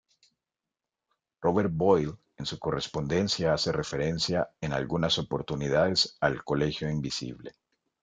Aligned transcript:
Robert 1.41 1.69
Boyle 1.75 2.15
en 2.37 2.47
su 2.47 2.57
correspondencia 2.57 3.53
hace 3.53 3.71
referencia 3.71 4.49
en 4.59 4.73
algunas 4.73 5.19
oportunidades 5.19 6.17
al 6.21 6.43
'Colegio 6.43 6.89
Invisible'. 6.89 7.53